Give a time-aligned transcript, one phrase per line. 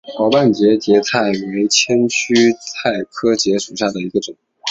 [0.17, 4.35] 薄瓣节节菜为千屈菜科节节菜属下的一个种。